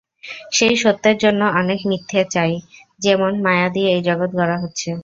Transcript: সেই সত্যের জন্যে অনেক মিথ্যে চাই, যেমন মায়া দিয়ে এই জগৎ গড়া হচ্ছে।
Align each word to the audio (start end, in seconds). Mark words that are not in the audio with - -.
সেই 0.51 0.75
সত্যের 0.75 1.15
জন্যে 1.17 1.47
অনেক 1.61 1.79
মিথ্যে 1.85 2.21
চাই, 2.31 2.53
যেমন 2.99 3.31
মায়া 3.41 3.67
দিয়ে 3.69 3.89
এই 3.95 4.01
জগৎ 4.01 4.31
গড়া 4.35 4.57
হচ্ছে। 4.59 4.89